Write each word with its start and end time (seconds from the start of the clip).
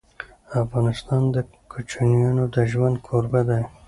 افغانستان 0.63 1.21
د 1.35 1.37
کوچیانو 1.71 2.43
د 2.55 2.57
ژوند 2.71 2.95
کوربه 3.07 3.41
دی. 3.49 3.61